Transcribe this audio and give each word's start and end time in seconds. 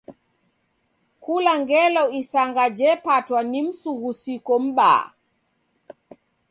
Kula 1.23 1.53
ngelo 1.61 2.03
isanga 2.19 2.65
jepatwa 2.77 3.39
ni 3.49 3.59
msughusiko 3.67 4.53
m'baa. 4.65 5.05